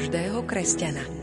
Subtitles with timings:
[0.00, 1.19] každého kresťana.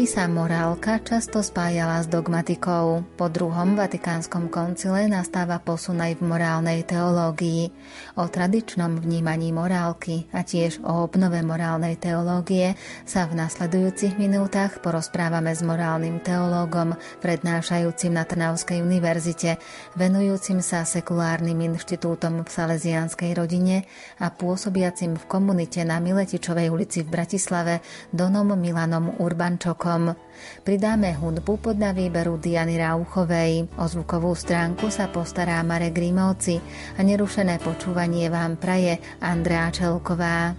[0.00, 3.04] Minulosti sa morálka často spájala s dogmatikou.
[3.20, 7.68] Po druhom vatikánskom koncile nastáva posun aj v morálnej teológii.
[8.16, 15.52] O tradičnom vnímaní morálky a tiež o obnove morálnej teológie sa v nasledujúcich minútach porozprávame
[15.52, 19.60] s morálnym teológom, prednášajúcim na Trnavskej univerzite,
[20.00, 23.84] venujúcim sa sekulárnym inštitútom v Salesianskej rodine
[24.16, 27.84] a pôsobiacim v komunite na Miletičovej ulici v Bratislave
[28.16, 29.36] Donom Milanom Ur
[29.90, 30.14] Urbančokom.
[30.60, 33.66] Pridáme hudbu podľa výberu Diany Rauchovej.
[33.80, 36.62] O zvukovú stránku sa postará Marek Grimovci
[36.94, 40.54] a nerušené počúvanie vám praje Andrea Čelková.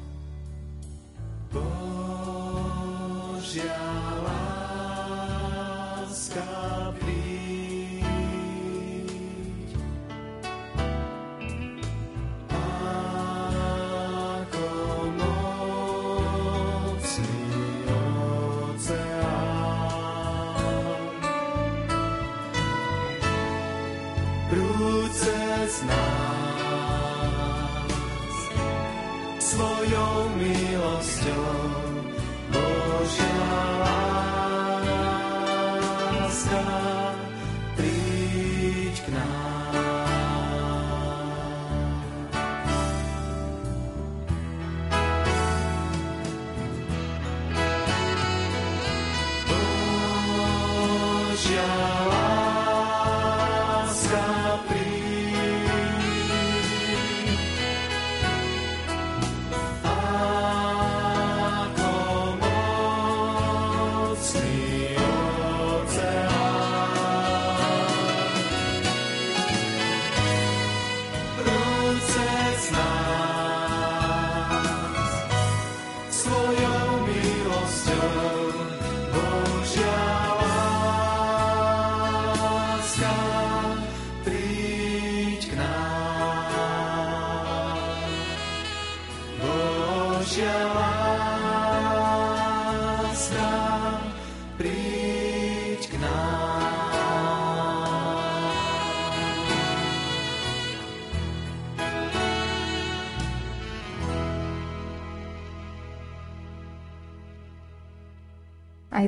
[31.02, 31.91] Aj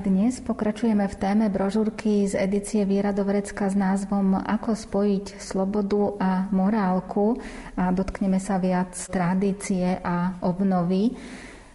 [0.03, 6.31] dnes pokračujeme v téme brožúrky z edície Viera do s názvom Ako spojiť slobodu a
[6.51, 7.39] morálku
[7.79, 11.15] a dotkneme sa viac tradície a obnovy.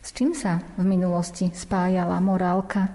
[0.04, 2.92] S čím sa v minulosti spájala morálka?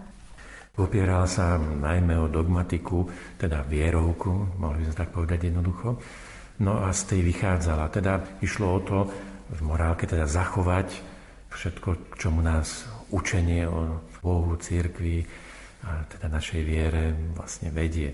[0.77, 3.09] Opieral sa najmä o dogmatiku,
[3.41, 5.97] teda vierovku, mohli by sme tak povedať jednoducho.
[6.61, 7.89] No a z tej vychádzala.
[7.89, 8.97] Teda išlo o to
[9.50, 10.94] v morálke teda zachovať
[11.50, 15.22] všetko, čomu nás učenie o Bohu, církvi
[15.85, 18.09] a teda našej viere vlastne vedie.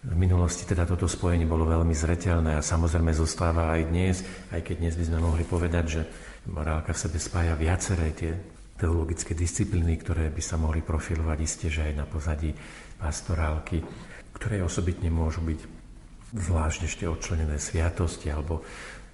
[0.00, 4.16] V minulosti teda toto spojenie bolo veľmi zreteľné a samozrejme zostáva aj dnes,
[4.48, 6.02] aj keď dnes by sme mohli povedať, že
[6.48, 8.32] morálka v sebe spája viaceré tie
[8.80, 12.56] teologické disciplíny, ktoré by sa mohli profilovať isté, že aj na pozadí
[12.96, 13.84] pastorálky,
[14.32, 15.60] ktoré osobitne môžu byť
[16.32, 18.64] zvlášť ešte odčlenené sviatosti, alebo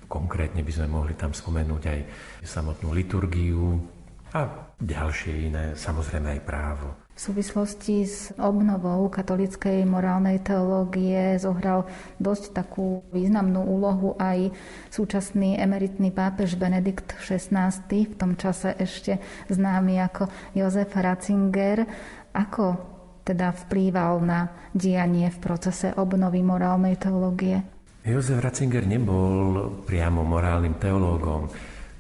[0.07, 2.01] konkrétne by sme mohli tam spomenúť aj
[2.47, 3.96] samotnú liturgiu,
[4.37, 6.87] a ďalšie iné, samozrejme aj právo.
[7.17, 11.89] V súvislosti s obnovou katolickej morálnej teológie zohral
[12.21, 14.53] dosť takú významnú úlohu aj
[14.93, 19.16] súčasný emeritný pápež Benedikt XVI, v tom čase ešte
[19.49, 21.89] známy ako Jozef Ratzinger.
[22.37, 22.77] Ako
[23.25, 27.65] teda vplýval na dianie v procese obnovy morálnej teológie?
[28.05, 31.49] Jozef Ratzinger nebol priamo morálnym teológom.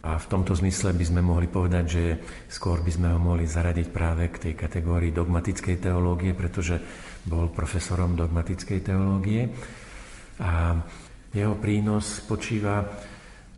[0.06, 2.04] A v tomto zmysle by sme mohli povedať, že
[2.46, 6.78] skôr by sme ho mohli zaradiť práve k tej kategórii dogmatickej teológie, pretože
[7.26, 9.50] bol profesorom dogmatickej teológie.
[10.38, 10.78] A
[11.34, 12.86] jeho prínos spočíva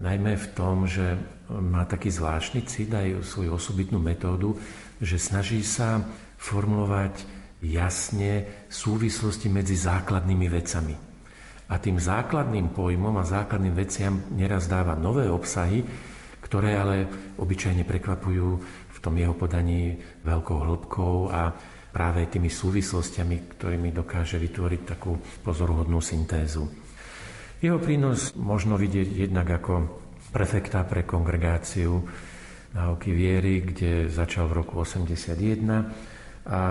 [0.00, 1.20] najmä v tom, že
[1.52, 4.56] má taký zvláštny cit aj svoju osobitnú metódu,
[5.04, 6.00] že snaží sa
[6.40, 7.28] formulovať
[7.60, 10.96] jasne súvislosti medzi základnými vecami.
[11.68, 15.84] A tým základným pojmom a základným veciam neraz dáva nové obsahy,
[16.48, 16.96] ktoré ale
[17.36, 18.48] obyčajne prekvapujú
[18.88, 21.52] v tom jeho podaní veľkou hĺbkou a
[21.92, 26.64] práve tými súvislostiami, ktorými dokáže vytvoriť takú pozoruhodnú syntézu.
[27.60, 29.74] Jeho prínos možno vidieť jednak ako
[30.32, 32.00] prefekta pre kongregáciu
[32.72, 36.62] náuky viery, kde začal v roku 81 a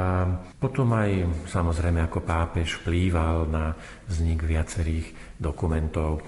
[0.58, 1.10] potom aj
[1.54, 3.78] samozrejme ako pápež vplýval na
[4.10, 6.26] vznik viacerých dokumentov.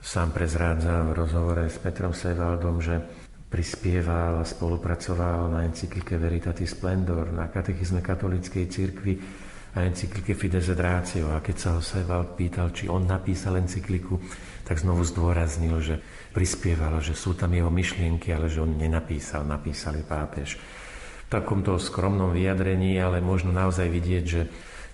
[0.00, 3.00] Sám prezrádzam v rozhovore s Petrom Sevaldom, že
[3.46, 9.14] prispieval a spolupracoval na encyklike Veritatis Splendor, na katechizme katolíckej cirkvi
[9.76, 11.30] a encyklike Fides et Ratio.
[11.32, 14.18] A keď sa ho Sevald pýtal, či on napísal encykliku,
[14.66, 16.00] tak znovu zdôraznil, že
[16.34, 20.58] prispieval, že sú tam jeho myšlienky, ale že on nenapísal, napísali pápež
[21.26, 24.42] v takomto skromnom vyjadrení, ale možno naozaj vidieť, že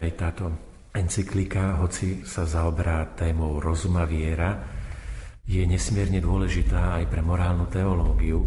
[0.01, 0.45] aj táto
[0.93, 4.82] encyklika, hoci sa zaoberá témou rozuma viera,
[5.47, 8.47] je nesmierne dôležitá aj pre morálnu teológiu,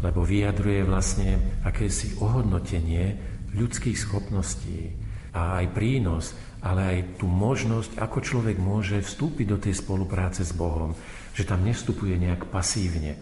[0.00, 3.18] lebo vyjadruje vlastne akési ohodnotenie
[3.56, 4.92] ľudských schopností
[5.32, 10.52] a aj prínos, ale aj tú možnosť, ako človek môže vstúpiť do tej spolupráce s
[10.56, 10.96] Bohom,
[11.36, 13.18] že tam nestupuje nejak pasívne,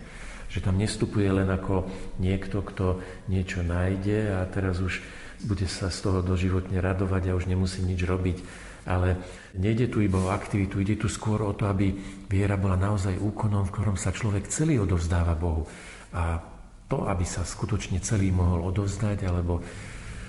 [0.52, 1.90] že tam nestupuje len ako
[2.22, 5.02] niekto, kto niečo nájde a teraz už
[5.44, 8.38] bude sa z toho doživotne radovať a už nemusí nič robiť.
[8.84, 9.16] Ale
[9.56, 11.92] nejde tu iba o aktivitu, ide tu skôr o to, aby
[12.28, 15.64] viera bola naozaj úkonom, v ktorom sa človek celý odovzdáva Bohu.
[16.12, 16.36] A
[16.84, 19.64] to, aby sa skutočne celý mohol odovzdať alebo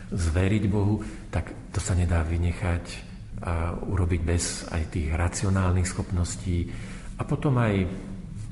[0.10, 6.72] zveriť Bohu, tak to sa nedá vynechať a urobiť bez aj tých racionálnych schopností
[7.20, 7.84] a potom aj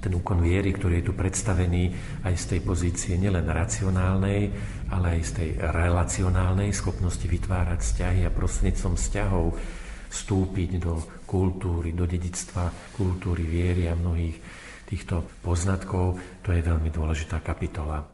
[0.03, 1.95] ten úkon viery, ktorý je tu predstavený
[2.27, 4.51] aj z tej pozície nielen racionálnej,
[4.91, 9.45] ale aj z tej relacionálnej schopnosti vytvárať vzťahy a prostredníctvom vzťahov
[10.13, 14.37] vstúpiť do kultúry, do dedictva kultúry viery a mnohých
[14.85, 18.13] týchto poznatkov, to je veľmi dôležitá kapitola.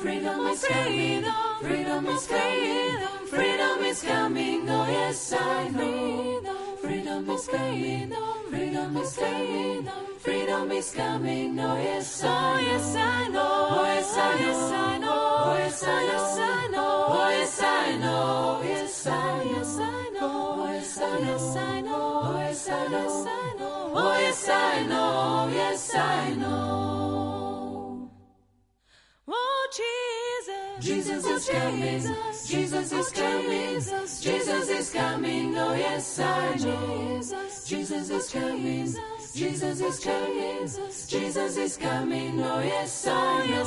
[0.00, 1.28] Freedom is coming,
[1.60, 2.96] freedom is coming,
[3.28, 6.40] freedom is coming, oh yes I know.
[6.80, 8.08] Freedom is coming,
[8.48, 9.84] freedom is coming,
[10.24, 14.79] freedom is coming, oh yes, oh yes I know, oh yes I know,
[21.40, 25.94] yes I know, yes I know, oh yes I know, oh yes I know, yes
[25.94, 28.10] I know.
[29.32, 32.02] Oh Jesus, Jesus is coming.
[32.44, 33.74] Jesus is coming.
[34.20, 35.56] Jesus is coming.
[35.56, 37.20] Oh yes, I know.
[37.64, 38.92] Jesus is coming.
[39.34, 40.66] Jesus is coming.
[41.06, 42.40] Jesus is coming.
[42.42, 43.62] Oh yes, I know.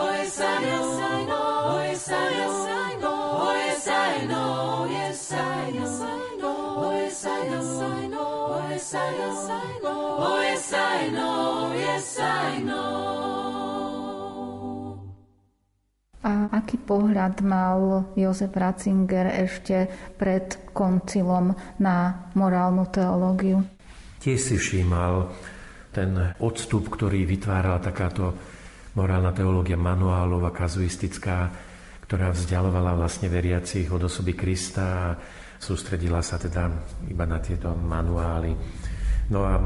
[0.00, 1.42] Oh yes, I know.
[1.68, 3.12] Oh yes, I know.
[3.36, 4.88] Oh yes, I know.
[4.90, 6.56] Yes, I know.
[6.78, 7.62] Oh yes, I know.
[8.48, 10.16] Oh yes, I know.
[10.18, 11.72] Oh yes, I know.
[11.76, 13.12] Yes, I know.
[16.22, 23.66] A aký pohľad mal Jozef Ratzinger ešte pred koncilom na morálnu teológiu?
[24.22, 25.34] Tiež si všímal
[25.90, 28.30] ten odstup, ktorý vytvárala takáto
[28.94, 31.50] morálna teológia manuálová, kazuistická,
[32.06, 35.18] ktorá vzdialovala vlastne veriacich od osoby Krista a
[35.58, 36.70] sústredila sa teda
[37.10, 38.54] iba na tieto manuály.
[39.34, 39.58] No a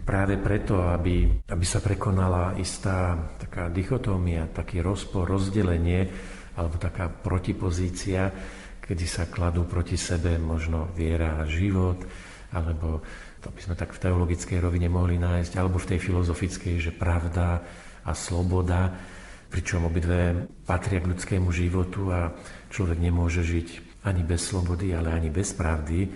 [0.00, 6.08] práve preto, aby, aby sa prekonala istá taká dichotómia, taký rozpor, rozdelenie
[6.56, 8.32] alebo taká protipozícia,
[8.80, 12.00] kedy sa kladú proti sebe možno viera a život,
[12.50, 13.04] alebo
[13.40, 17.64] to by sme tak v teologickej rovine mohli nájsť, alebo v tej filozofickej, že pravda
[18.04, 18.92] a sloboda,
[19.50, 22.30] pričom obidve patria k ľudskému životu a
[22.70, 23.68] človek nemôže žiť
[24.06, 26.08] ani bez slobody, ale ani bez pravdy,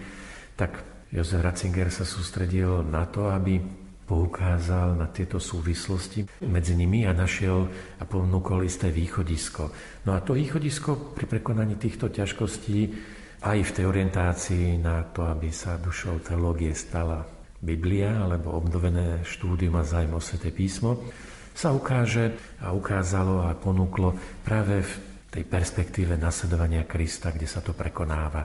[0.54, 3.60] tak Jozef Ratzinger sa sústredil na to, aby
[4.04, 7.64] poukázal na tieto súvislosti medzi nimi a našiel
[7.98, 9.72] a ponúkol isté východisko.
[10.04, 12.92] No a to východisko pri prekonaní týchto ťažkostí
[13.44, 17.28] aj v tej orientácii na to, aby sa dušou teológie stala
[17.60, 21.04] Biblia alebo obnovené štúdium a zájmo Sveté písmo,
[21.52, 24.92] sa ukáže a ukázalo a ponúklo práve v
[25.28, 28.42] tej perspektíve nasledovania Krista, kde sa to prekonáva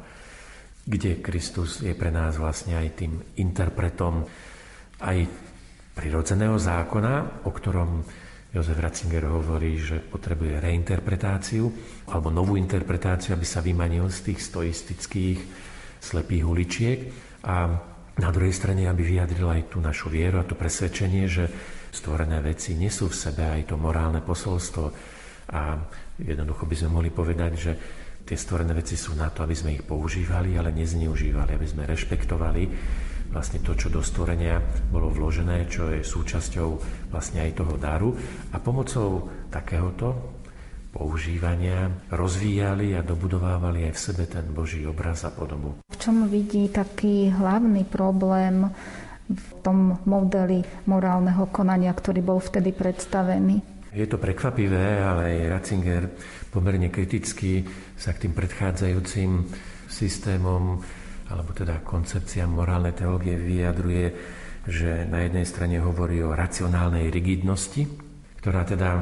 [0.90, 4.26] kde Kristus je pre nás vlastne aj tým interpretom
[5.06, 5.30] aj
[5.94, 8.02] prirodzeného zákona, o ktorom
[8.50, 11.70] Jozef Ratzinger hovorí, že potrebuje reinterpretáciu
[12.10, 15.40] alebo novú interpretáciu, aby sa vymanil z tých stoistických
[16.02, 17.00] slepých uličiek.
[17.46, 17.70] A
[18.20, 21.46] na druhej strane, aby vyjadril aj tú našu vieru a to presvedčenie, že
[21.94, 24.86] stvorené veci nesú v sebe aj to morálne posolstvo.
[25.54, 25.78] A
[26.18, 27.72] jednoducho by sme mohli povedať, že
[28.26, 32.64] tie stvorené veci sú na to, aby sme ich používali, ale nezneužívali, aby sme rešpektovali
[33.30, 36.70] vlastne to, čo do stvorenia bolo vložené, čo je súčasťou
[37.14, 38.10] vlastne aj toho daru.
[38.54, 40.38] A pomocou takéhoto
[40.90, 45.78] používania rozvíjali a dobudovávali aj v sebe ten Boží obraz a podobu.
[45.86, 48.66] V čom vidí taký hlavný problém
[49.30, 53.62] v tom modeli morálneho konania, ktorý bol vtedy predstavený?
[53.94, 56.04] Je to prekvapivé, ale aj Ratzinger
[56.50, 59.46] pomerne kriticky sa k tým predchádzajúcim
[59.90, 60.82] systémom
[61.30, 64.06] alebo teda koncepcia morálnej teológie vyjadruje,
[64.66, 67.86] že na jednej strane hovorí o racionálnej rigidnosti,
[68.42, 69.02] ktorá teda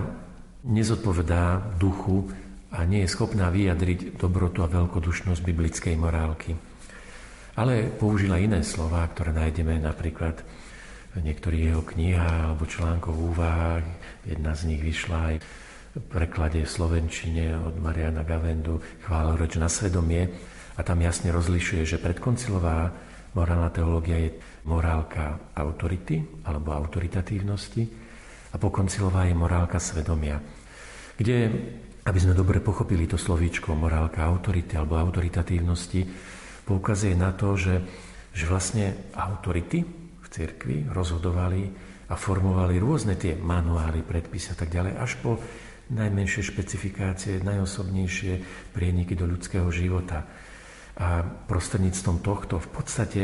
[0.67, 2.27] nezodpovedá duchu
[2.71, 6.51] a nie je schopná vyjadriť dobrotu a veľkodušnosť biblickej morálky.
[7.57, 10.45] Ale použila iné slova, ktoré nájdeme napríklad
[11.17, 13.85] v niektorých jeho knihách alebo článkoch v úvahách.
[14.29, 15.35] Jedna z nich vyšla aj
[15.97, 20.29] v preklade v Slovenčine od Mariana Gavendu Chváloroč na svedomie.
[20.77, 22.93] A tam jasne rozlišuje, že predkoncilová
[23.33, 24.37] morálna teológia je
[24.69, 27.83] morálka autority alebo autoritatívnosti
[28.53, 30.37] a pokoncilová je morálka svedomia
[31.17, 31.37] kde,
[32.05, 36.05] aby sme dobre pochopili to slovíčko morálka autority alebo autoritatívnosti,
[36.63, 37.75] poukazuje na to, že,
[38.31, 39.81] že vlastne autority
[40.21, 41.67] v cirkvi rozhodovali
[42.07, 45.41] a formovali rôzne tie manuály, predpisy a tak ďalej, až po
[45.91, 48.33] najmenšie špecifikácie, najosobnejšie
[48.71, 50.23] prieniky do ľudského života.
[50.97, 53.21] A prostredníctvom tohto v podstate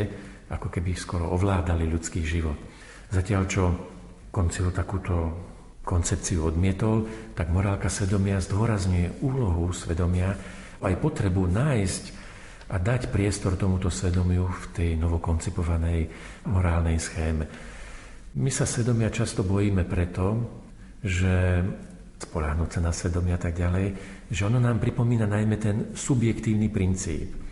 [0.53, 2.57] ako keby skoro ovládali ľudský život.
[3.09, 3.63] Zatiaľ, čo
[4.29, 5.33] koncil takúto
[5.83, 10.37] koncepciu odmietol, tak morálka svedomia zdôrazňuje úlohu svedomia
[10.83, 12.03] aj potrebu nájsť
[12.71, 16.07] a dať priestor tomuto svedomiu v tej novokoncipovanej
[16.47, 17.45] morálnej schéme.
[18.33, 20.41] My sa svedomia často bojíme preto,
[21.03, 21.61] že
[22.23, 23.87] spoláhnuť sa na svedomia tak ďalej,
[24.31, 27.42] že ono nám pripomína najmä ten subjektívny princíp.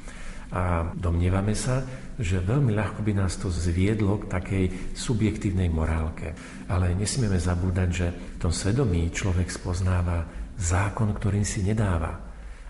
[0.51, 1.79] A domnievame sa,
[2.20, 6.36] že veľmi ľahko by nás to zviedlo k takej subjektívnej morálke.
[6.67, 10.27] Ale nesmieme zabúdať, že v tom svedomí človek spoznáva
[10.60, 12.20] zákon, ktorým si nedáva.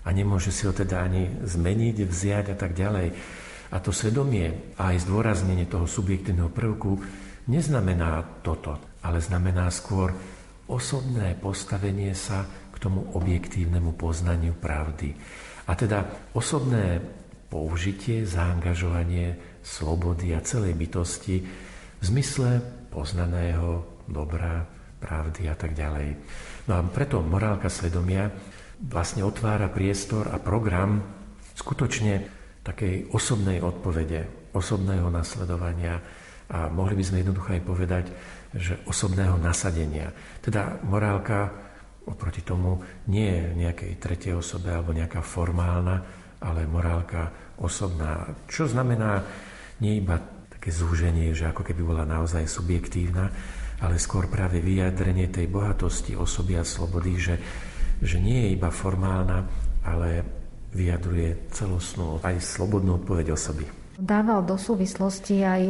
[0.01, 3.07] A nemôže si ho teda ani zmeniť, vziať a tak ďalej.
[3.71, 7.01] A to svedomie a aj zdôraznenie toho subjektívneho prvku
[7.50, 10.13] neznamená toto, ale znamená skôr
[10.69, 15.11] osobné postavenie sa k tomu objektívnemu poznaniu pravdy.
[15.67, 17.00] A teda osobné
[17.51, 21.43] použitie, zaangažovanie slobody a celej bytosti
[22.00, 24.63] v zmysle poznaného dobra,
[25.01, 26.15] pravdy a tak ďalej.
[26.72, 28.31] No a preto morálka svedomia
[28.88, 31.03] vlastne otvára priestor a program
[31.58, 32.13] skutočne
[32.63, 35.98] takej osobnej odpovede, osobného nasledovania
[36.51, 38.05] a mohli by sme jednoducho aj povedať,
[38.53, 40.12] že osobného nasadenia.
[40.43, 41.50] Teda morálka
[42.05, 47.29] oproti tomu nie je nejakej tretej osobe alebo nejaká formálna, ale morálka
[47.62, 48.33] osobná.
[48.50, 49.21] Čo znamená
[49.79, 50.17] nie iba
[50.50, 53.29] také zúženie, že ako keby bola naozaj subjektívna,
[53.81, 57.36] ale skôr práve vyjadrenie tej bohatosti osoby a slobody, že,
[58.01, 59.45] že nie je iba formálna,
[59.81, 60.21] ale
[60.74, 63.65] vyjadruje celostnú aj slobodnú odpoveď osoby.
[63.98, 65.62] Dával do súvislosti aj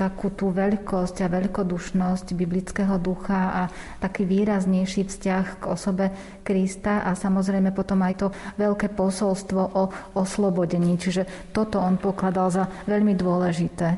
[0.00, 3.62] takú tú veľkosť a veľkodušnosť biblického ducha a
[4.00, 6.08] taký výraznejší vzťah k osobe
[6.40, 8.26] Krista a samozrejme potom aj to
[8.56, 9.82] veľké posolstvo o
[10.16, 10.96] oslobodení.
[10.96, 13.88] Čiže toto on pokladal za veľmi dôležité.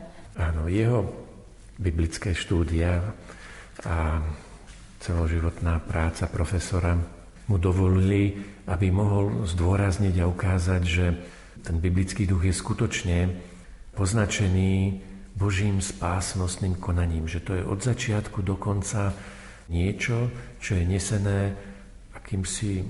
[0.42, 1.06] Áno, jeho
[1.78, 2.98] biblické štúdia
[3.86, 4.18] a
[4.98, 6.98] celoživotná práca profesora
[7.46, 11.06] mu dovolili, aby mohol zdôrazniť a ukázať, že
[11.62, 13.18] ten biblický duch je skutočne
[13.94, 19.16] poznačený Božím spásnostným konaním, že to je od začiatku do konca
[19.72, 20.28] niečo,
[20.60, 21.40] čo je nesené
[22.12, 22.84] akýmsi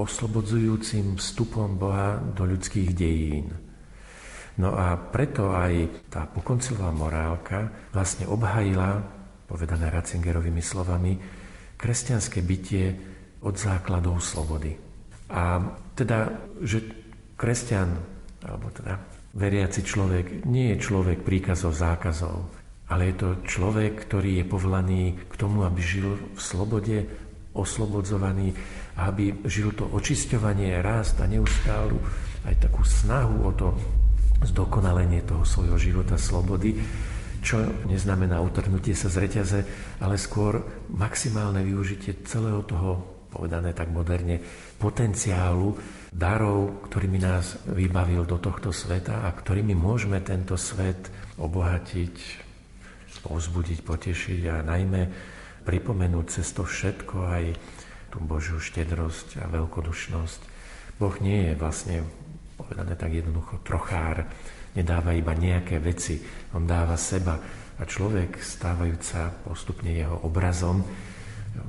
[0.00, 3.52] oslobodzujúcim vstupom Boha do ľudských dejín.
[4.56, 9.00] No a preto aj tá pokoncilová morálka vlastne obhajila,
[9.48, 11.16] povedané Ratzingerovými slovami,
[11.76, 12.96] kresťanské bytie
[13.44, 14.76] od základov slobody.
[15.32, 15.60] A
[15.96, 16.28] teda,
[16.60, 16.84] že
[17.36, 17.96] kresťan,
[18.44, 19.00] alebo teda
[19.32, 22.52] Veriaci človek nie je človek príkazov, zákazov,
[22.92, 27.08] ale je to človek, ktorý je povolaný k tomu, aby žil v slobode,
[27.56, 28.52] oslobodzovaný,
[29.00, 31.96] aby žil to očisťovanie, rast a neustálu
[32.44, 33.68] aj takú snahu o to
[34.44, 36.76] zdokonalenie toho svojho života slobody,
[37.40, 39.60] čo neznamená utrhnutie sa z reťaze,
[40.04, 40.60] ale skôr
[40.92, 43.00] maximálne využitie celého toho,
[43.32, 44.44] povedané tak moderne,
[44.76, 45.72] potenciálu,
[46.12, 51.08] darov, ktorými nás vybavil do tohto sveta a ktorými môžeme tento svet
[51.40, 52.14] obohatiť,
[53.24, 55.02] povzbudiť, potešiť a najmä
[55.64, 57.44] pripomenúť cez to všetko aj
[58.12, 60.40] tú Božiu štedrosť a veľkodušnosť.
[61.00, 61.96] Boh nie je vlastne,
[62.60, 64.28] povedané tak jednoducho, trochár,
[64.76, 66.20] nedáva iba nejaké veci,
[66.52, 67.40] on dáva seba.
[67.80, 70.84] A človek, stávajúca postupne jeho obrazom,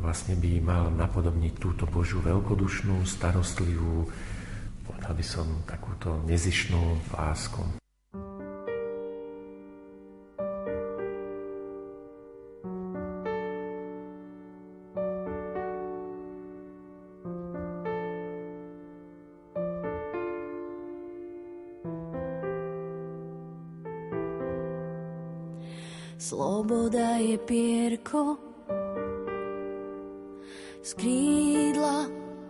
[0.03, 4.07] vlastne by mal napodobniť túto Božiu veľkodušnú, starostlivú,
[4.83, 7.63] povedal by som, takúto nezišnú lásku.
[26.23, 28.52] Sloboda je pierko
[30.83, 30.99] z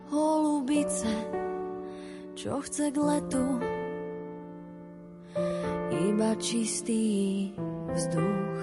[0.09, 1.13] holubice,
[2.33, 3.45] čo chce k letu
[5.93, 7.53] iba čistý
[7.93, 8.61] vzduch.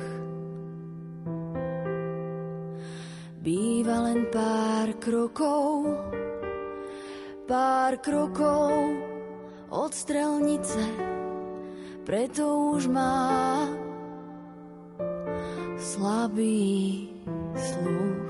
[3.38, 5.86] Býva len pár krokov,
[7.46, 8.74] pár krokov
[9.70, 10.82] od strelnice,
[12.02, 13.70] preto už má
[15.78, 17.06] slabý
[17.54, 18.29] sluch.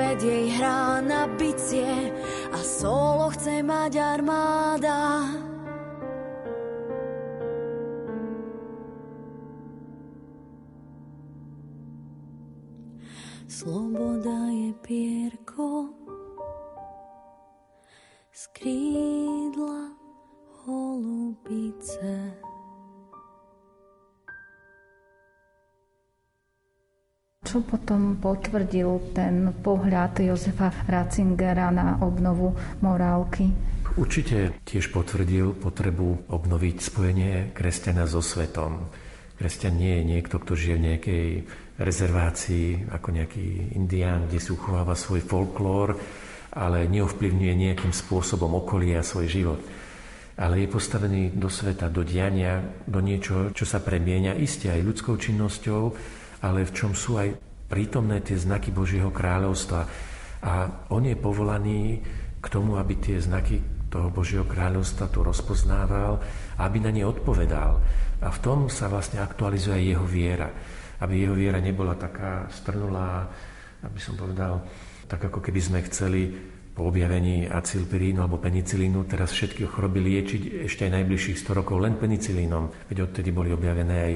[0.00, 2.08] Svet jej hrá na bicie
[2.48, 5.28] a solo chce mať armáda.
[13.44, 13.79] Sloboda
[27.50, 33.50] Čo potom potvrdil ten pohľad Jozefa Ratzingera na obnovu morálky?
[33.98, 38.86] Určite tiež potvrdil potrebu obnoviť spojenie kresťana so svetom.
[39.34, 41.26] Kresťan nie je niekto, kto žije v nejakej
[41.74, 45.98] rezervácii ako nejaký indián, kde si uchováva svoj folklór,
[46.54, 49.58] ale neovplyvňuje nejakým spôsobom okolie a svoj život.
[50.38, 55.18] Ale je postavený do sveta, do diania, do niečoho, čo sa premieňa iste aj ľudskou
[55.18, 55.82] činnosťou,
[56.40, 57.36] ale v čom sú aj
[57.68, 59.80] prítomné tie znaky Božieho kráľovstva.
[60.40, 60.52] A
[60.90, 62.00] on je povolaný
[62.40, 63.60] k tomu, aby tie znaky
[63.92, 66.22] toho Božieho kráľovstva tu rozpoznával
[66.60, 67.80] aby na ne odpovedal.
[68.20, 70.48] A v tom sa vlastne aktualizuje aj jeho viera.
[71.00, 73.24] Aby jeho viera nebola taká strnulá,
[73.80, 74.60] aby som povedal,
[75.08, 76.36] tak ako keby sme chceli
[76.80, 82.00] po objavení acilpirínu alebo penicilínu teraz všetky choroby liečiť ešte aj najbližších 100 rokov len
[82.00, 84.14] penicilínom, veď odtedy boli objavené aj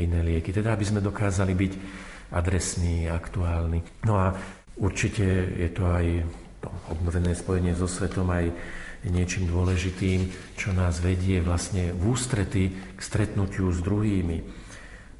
[0.00, 0.48] iné lieky.
[0.48, 1.72] Teda, aby sme dokázali byť
[2.32, 3.84] adresní, aktuálni.
[4.08, 4.32] No a
[4.80, 5.28] určite
[5.60, 6.24] je to aj
[6.64, 8.48] to obnovené spojenie so svetom aj
[9.12, 14.40] niečím dôležitým, čo nás vedie vlastne v ústrety k stretnutiu s druhými.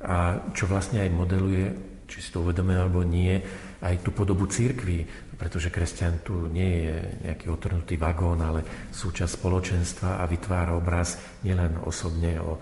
[0.00, 1.76] A čo vlastne aj modeluje,
[2.08, 3.36] či si to uvedomuje alebo nie,
[3.84, 5.04] aj tú podobu církvy,
[5.36, 6.96] pretože kresťan tu nie je
[7.28, 12.56] nejaký otrhnutý vagón, ale súčasť spoločenstva a vytvára obraz nielen osobne o,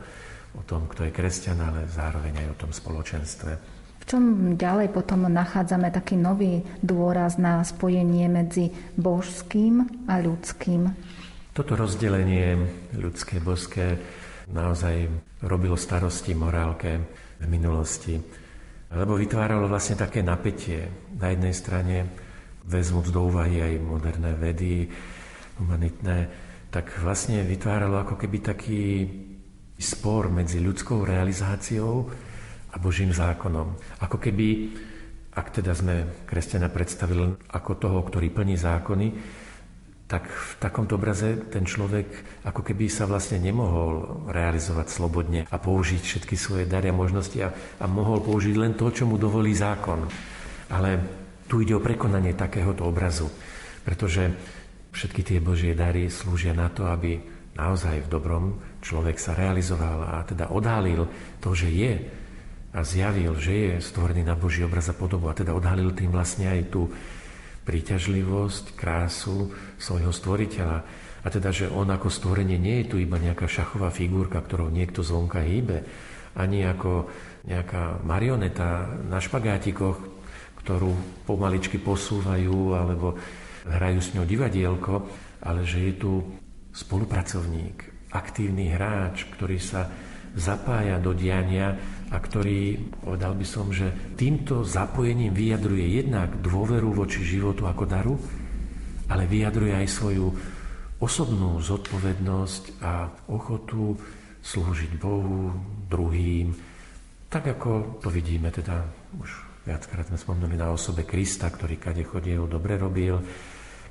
[0.58, 3.52] o tom, kto je kresťan, ale zároveň aj o tom spoločenstve.
[4.04, 4.24] V čom
[4.60, 8.68] ďalej potom nachádzame taký nový dôraz na spojenie medzi
[9.00, 10.92] božským a ľudským?
[11.56, 12.58] Toto rozdelenie
[12.98, 13.96] ľudské, božské
[14.52, 15.08] naozaj
[15.46, 17.00] robilo starosti morálke
[17.40, 18.20] v minulosti,
[18.92, 20.84] lebo vytváralo vlastne také napätie.
[21.16, 21.96] Na jednej strane
[22.64, 24.88] vezmúc do úvahy aj moderné vedy,
[25.60, 26.28] humanitné,
[26.72, 28.82] tak vlastne vytváralo ako keby taký
[29.78, 32.08] spor medzi ľudskou realizáciou
[32.74, 34.00] a Božím zákonom.
[34.02, 34.74] Ako keby,
[35.38, 39.08] ak teda sme kresťana predstavili ako toho, ktorý plní zákony,
[40.04, 42.06] tak v takomto obraze ten človek
[42.44, 47.48] ako keby sa vlastne nemohol realizovať slobodne a použiť všetky svoje dary a možnosti a,
[47.80, 50.04] a mohol použiť len to, čo mu dovolí zákon.
[50.68, 51.23] Ale
[51.54, 53.30] tu ide o prekonanie takéhoto obrazu,
[53.86, 54.26] pretože
[54.90, 57.22] všetky tie Božie dary slúžia na to, aby
[57.54, 61.06] naozaj v dobrom človek sa realizoval a teda odhalil
[61.38, 61.94] to, že je
[62.74, 66.50] a zjavil, že je stvorený na Boží obraz a podobu a teda odhalil tým vlastne
[66.50, 66.90] aj tú
[67.62, 70.78] príťažlivosť, krásu svojho stvoriteľa.
[71.22, 75.06] A teda, že on ako stvorenie nie je tu iba nejaká šachová figurka, ktorou niekto
[75.06, 75.86] zvonka hýbe,
[76.34, 77.06] ani ako
[77.46, 80.23] nejaká marioneta na špagátikoch,
[80.64, 80.96] ktorú
[81.28, 83.12] pomaličky posúvajú alebo
[83.68, 84.94] hrajú s ňou divadielko,
[85.44, 86.12] ale že je tu
[86.72, 89.84] spolupracovník, aktívny hráč, ktorý sa
[90.34, 91.76] zapája do diania
[92.10, 98.16] a ktorý, povedal by som, že týmto zapojením vyjadruje jednak dôveru voči životu ako daru,
[99.12, 100.26] ale vyjadruje aj svoju
[100.98, 103.94] osobnú zodpovednosť a ochotu
[104.40, 105.52] slúžiť Bohu,
[105.92, 106.56] druhým,
[107.28, 108.80] tak ako to vidíme teda
[109.20, 113.16] už viackrát sme spomnuli na osobe Krista, ktorý kade chodil, dobre robil,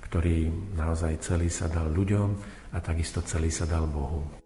[0.10, 2.30] ktorý naozaj celý sa dal ľuďom
[2.74, 4.42] a takisto celý sa dal Bohu.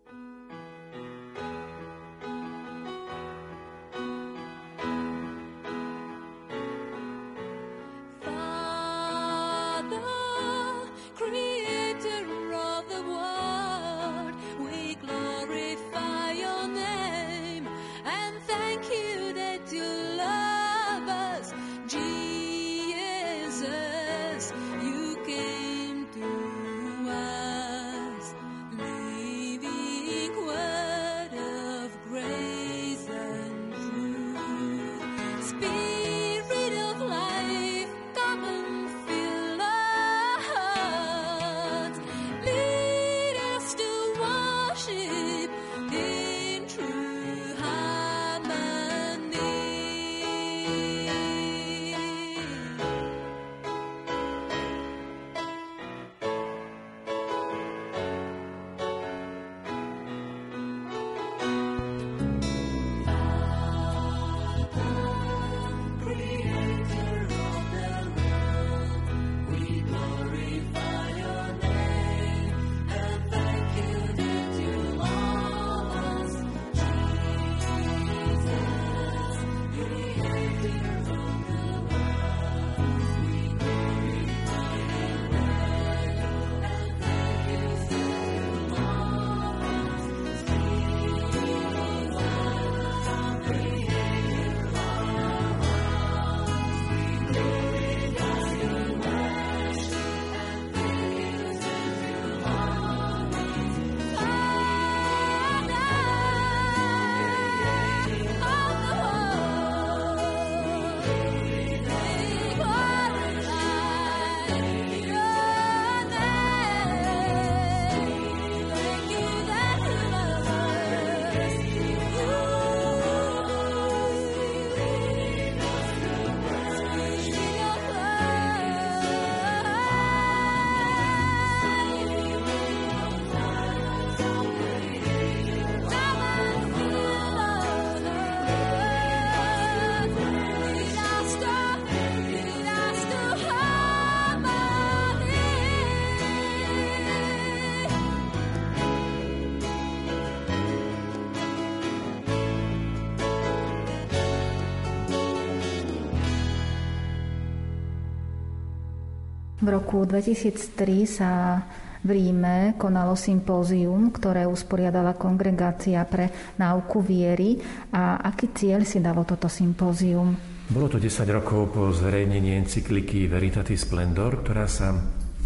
[159.68, 161.60] V roku 2003 sa
[162.00, 167.60] v Ríme konalo sympózium, ktoré usporiadala Kongregácia pre náuku viery.
[167.92, 170.40] A aký cieľ si dalo toto sympózium?
[170.72, 174.96] Bolo to 10 rokov po zverejnení encykliky Veritatis Splendor, ktorá sa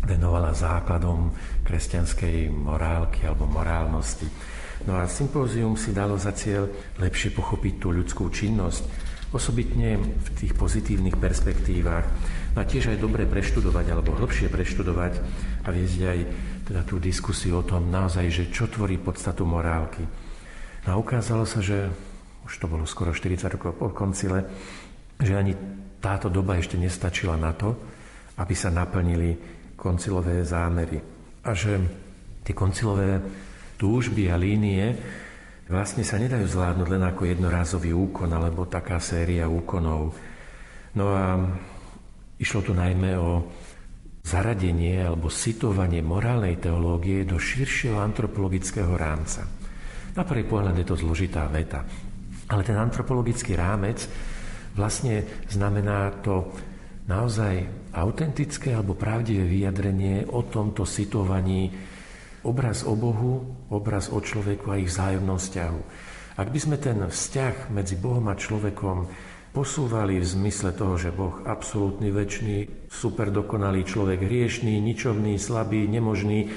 [0.06, 1.34] venovala základom
[1.66, 4.30] kresťanskej morálky alebo morálnosti.
[4.86, 6.70] No a sympózium si dalo za cieľ
[7.02, 8.86] lepšie pochopiť tú ľudskú činnosť,
[9.32, 12.06] osobitne v tých pozitívnych perspektívach,
[12.52, 15.14] a tiež aj dobre preštudovať alebo hlbšie preštudovať
[15.64, 16.20] a viesť aj
[16.68, 20.04] teda tú diskusiu o tom naozaj, že čo tvorí podstatu morálky.
[20.84, 21.88] No a ukázalo sa, že
[22.44, 24.44] už to bolo skoro 40 rokov po koncile,
[25.16, 25.56] že ani
[26.04, 27.72] táto doba ešte nestačila na to,
[28.36, 29.38] aby sa naplnili
[29.80, 31.00] koncilové zámery.
[31.48, 31.80] A že
[32.44, 33.22] tie koncilové
[33.80, 34.92] túžby a línie
[35.72, 40.12] vlastne sa nedajú zvládnuť len ako jednorázový úkon alebo taká séria úkonov.
[40.92, 41.40] No a
[42.42, 43.46] Išlo tu najmä o
[44.26, 49.46] zaradenie alebo sitovanie morálnej teológie do širšieho antropologického rámca.
[50.18, 51.86] Na prvý pohľad je to zložitá veta,
[52.50, 54.10] ale ten antropologický rámec
[54.74, 56.50] vlastne znamená to
[57.06, 57.62] naozaj
[57.94, 61.70] autentické alebo pravdivé vyjadrenie o tomto situovaní
[62.42, 65.82] obraz o Bohu, obraz o človeku a ich vzájomnom vzťahu.
[66.40, 69.06] Ak by sme ten vzťah medzi Bohom a človekom
[69.52, 76.48] posúvali v zmysle toho, že Boh absolútny, väčší, super dokonalý človek, hriešný, ničovný, slabý, nemožný,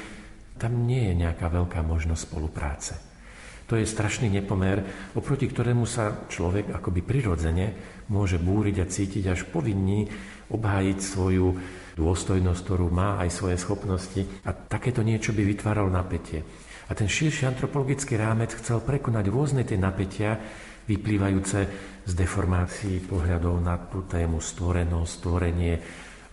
[0.54, 2.94] tam nie je nejaká veľká možnosť spolupráce.
[3.66, 4.84] To je strašný nepomer,
[5.16, 7.66] oproti ktorému sa človek akoby prirodzene
[8.12, 10.06] môže búriť a cítiť až povinný
[10.52, 11.46] obhájiť svoju
[11.94, 14.22] dôstojnosť, ktorú má aj svoje schopnosti.
[14.46, 16.42] A takéto niečo by vytváralo napätie.
[16.84, 20.36] A ten širší antropologický rámec chcel prekonať rôzne tie napätia,
[20.84, 21.58] vyplývajúce
[22.04, 25.74] z deformácií pohľadov na tú tému stvorenosť, stvorenie,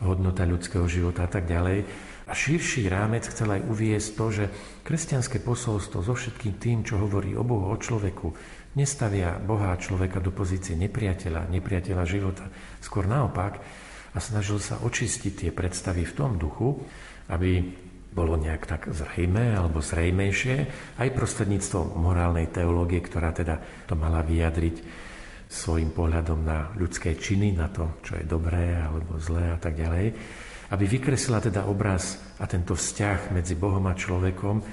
[0.04, 1.88] hodnota ľudského života a tak ďalej.
[2.28, 4.46] A širší rámec chcel aj uviesť to, že
[4.84, 8.28] kresťanské posolstvo so všetkým tým, čo hovorí o Bohu, o človeku,
[8.76, 12.48] nestavia Boha a človeka do pozície nepriateľa, nepriateľa života.
[12.80, 13.60] Skôr naopak,
[14.12, 16.76] a snažil sa očistiť tie predstavy v tom duchu,
[17.32, 17.64] aby
[18.12, 20.56] bolo nejak tak zrejme alebo zrejmejšie,
[21.00, 24.84] aj prostredníctvom morálnej teológie, ktorá teda to mala vyjadriť
[25.48, 30.16] svojim pohľadom na ľudské činy, na to, čo je dobré alebo zlé a tak ďalej,
[30.72, 34.64] aby vykreslila teda obraz a tento vzťah medzi Bohom a človekom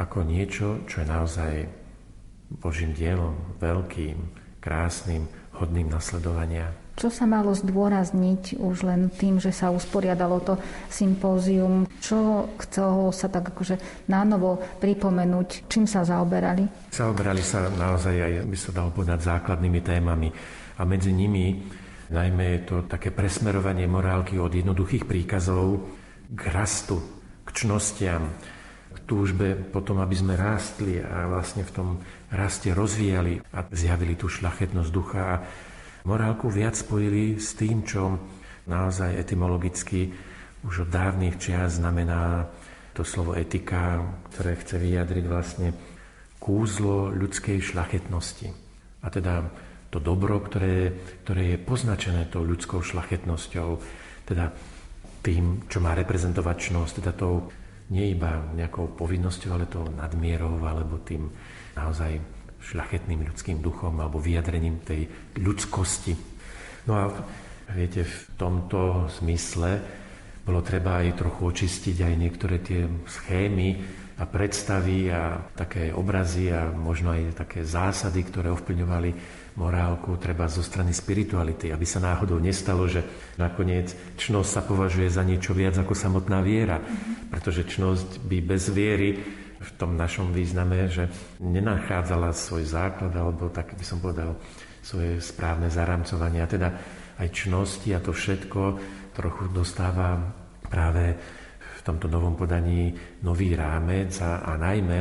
[0.00, 1.52] ako niečo, čo je naozaj
[2.60, 4.16] Božím dielom, veľkým,
[4.60, 5.28] krásnym,
[5.60, 6.87] hodným nasledovania.
[6.98, 10.58] Čo sa malo zdôrazniť už len tým, že sa usporiadalo to
[10.90, 11.86] sympózium?
[12.02, 13.78] Čo chcelo sa tak akože
[14.10, 15.70] nánovo pripomenúť?
[15.70, 16.66] Čím sa zaoberali?
[16.90, 20.28] Zaoberali sa naozaj aj, by sa dalo povedať, základnými témami.
[20.74, 21.70] A medzi nimi
[22.10, 25.86] najmä je to také presmerovanie morálky od jednoduchých príkazov
[26.34, 26.98] k rastu,
[27.46, 28.26] k čnostiam,
[28.90, 31.88] k túžbe potom, aby sme rástli a vlastne v tom
[32.34, 35.36] raste rozvíjali a zjavili tú šlachetnosť ducha a
[36.06, 38.18] morálku viac spojili s tým, čo
[38.68, 40.12] naozaj etymologicky
[40.66, 42.50] už od dávnych čias znamená
[42.92, 44.02] to slovo etika,
[44.34, 45.68] ktoré chce vyjadriť vlastne
[46.42, 48.50] kúzlo ľudskej šlachetnosti.
[49.02, 49.46] A teda
[49.88, 50.92] to dobro, ktoré,
[51.24, 53.68] ktoré je poznačené tou ľudskou šlachetnosťou,
[54.26, 54.50] teda
[55.22, 57.48] tým, čo má reprezentovať čnosť, teda tou
[57.88, 61.30] nie iba nejakou povinnosťou, ale tou nadmierou, alebo tým
[61.72, 62.20] naozaj
[62.62, 66.14] šľachetným ľudským duchom alebo vyjadrením tej ľudskosti.
[66.88, 67.04] No a
[67.72, 69.80] viete, v tomto zmysle
[70.42, 73.68] bolo treba aj trochu očistiť aj niektoré tie schémy
[74.18, 79.10] a predstavy a také obrazy a možno aj také zásady, ktoré ovplyvňovali
[79.54, 83.02] morálku, treba zo strany spirituality, aby sa náhodou nestalo, že
[83.38, 86.82] nakoniec čnosť sa považuje za niečo viac ako samotná viera,
[87.30, 91.10] pretože čnosť by bez viery v tom našom význame, že
[91.42, 94.38] nenachádzala svoj základ, alebo tak by som povedal,
[94.82, 96.40] svoje správne zaramcovanie.
[96.40, 96.68] A teda
[97.18, 98.78] aj čnosti a to všetko
[99.12, 100.22] trochu dostáva
[100.70, 101.18] práve
[101.58, 102.94] v tomto novom podaní
[103.26, 104.98] nový rámec a, a najmä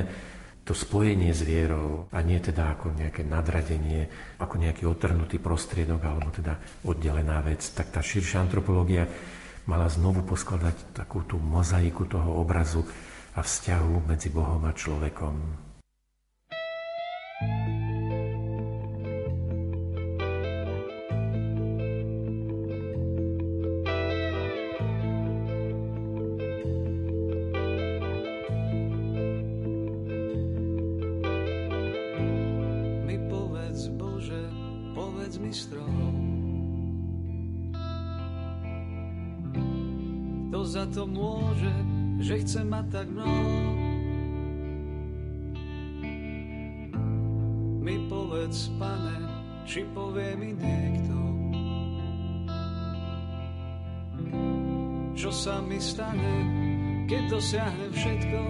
[0.68, 4.04] to spojenie s vierou a nie teda ako nejaké nadradenie,
[4.36, 9.08] ako nejaký otrhnutý prostriedok alebo teda oddelená vec, tak tá širšia antropológia
[9.64, 12.84] mala znovu poskladať takú tú mozaiku toho obrazu
[13.38, 15.68] a vzťahu medzi Bohom a človekom.
[40.68, 41.74] Za to môže,
[42.18, 43.46] že chce mať tak mnoho.
[47.86, 49.18] Mi povedz, pane,
[49.64, 51.18] či povie mi niekto,
[55.16, 56.36] čo sa mi stane,
[57.08, 58.42] keď dosiahnem všetko.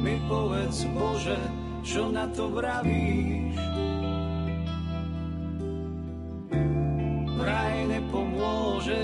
[0.00, 1.38] Mi povedz, Bože,
[1.86, 3.54] čo na to vravíš,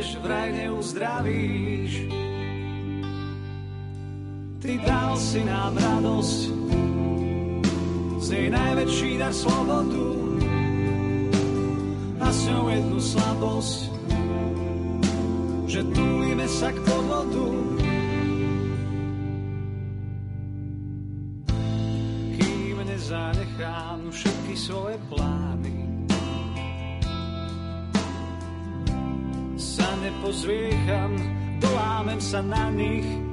[0.06, 1.92] nepomôžeš, vraj neuzdravíš.
[4.62, 6.40] Ty dal si nám radosť,
[8.22, 10.10] z nej najväčší dar slobodu
[12.18, 13.80] a s ňou jednu slabosť,
[15.70, 17.46] že túlime sa k podvodu.
[22.34, 25.75] Kým nezanechám všetky svoje plány,
[30.26, 31.14] nepozviecham,
[31.62, 33.25] dolámem sa na nich.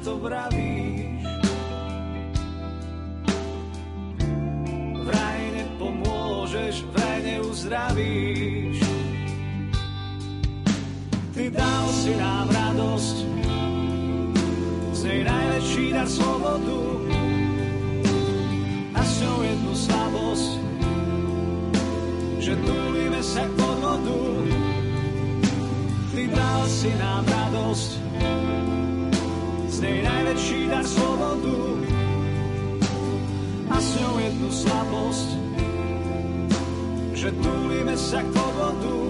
[0.00, 1.28] to vravíš.
[5.04, 8.80] Vraj nepomôžeš, vraj neuzdravíš.
[11.36, 13.16] Ty dal si nám radosť,
[14.96, 16.80] z nej najväčší dar slobodu.
[18.96, 20.50] A s ňou jednu slabosť,
[22.40, 24.20] že túlime sa k podvodu.
[26.12, 27.19] Ty dal si nám
[30.70, 31.82] dar slobodu
[33.70, 35.28] a s ňou jednu slabosť,
[37.10, 39.09] že túlime sa k podvodu.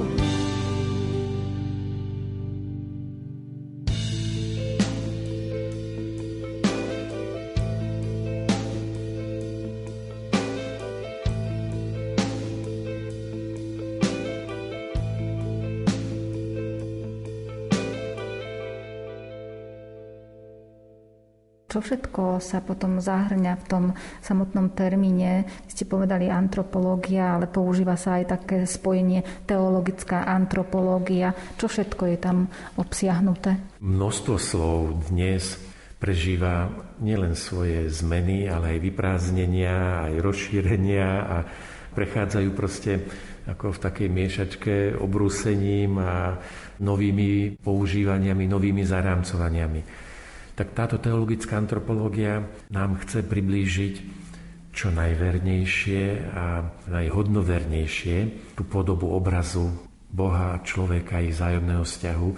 [21.70, 23.84] Čo všetko sa potom zahrňa v tom
[24.18, 25.46] samotnom termíne?
[25.70, 31.30] Ste povedali antropológia, ale používa sa aj také spojenie teologická antropológia.
[31.62, 33.78] Čo všetko je tam obsiahnuté?
[33.78, 35.62] Množstvo slov dnes
[36.02, 41.36] prežíva nielen svoje zmeny, ale aj vyprázdnenia, aj rozšírenia a
[41.94, 42.98] prechádzajú proste
[43.46, 46.34] ako v takej miešačke obrúsením a
[46.82, 50.09] novými používaniami, novými zarámcovaniami
[50.60, 53.94] tak táto teologická antropológia nám chce priblížiť
[54.76, 58.16] čo najvernejšie a najhodnovernejšie
[58.60, 59.72] tú podobu obrazu
[60.12, 62.30] Boha, človeka i vzájomného vzťahu,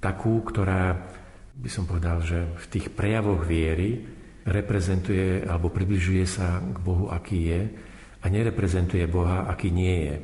[0.00, 0.96] takú, ktorá,
[1.60, 4.00] by som povedal, že v tých prejavoch viery
[4.48, 7.60] reprezentuje alebo približuje sa k Bohu, aký je
[8.24, 10.16] a nereprezentuje Boha, aký nie je.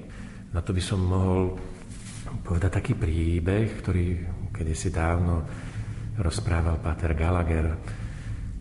[0.57, 1.61] Na to by som mohol
[2.41, 4.17] povedať taký príbeh, ktorý
[4.57, 5.45] kedysi dávno
[6.21, 7.77] rozprával Pater Gallagher,